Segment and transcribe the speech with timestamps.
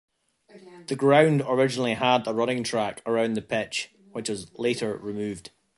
[0.87, 5.51] The ground originally had a running track around the pitch, which was later removed.